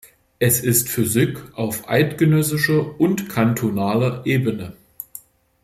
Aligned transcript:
Es 0.39 0.61
ist 0.61 0.89
Physik 0.89 1.39
auf 1.55 1.87
eidgenössischer 1.87 2.99
und 2.99 3.29
kantonaler 3.29 4.25
Ebene. 4.25 4.75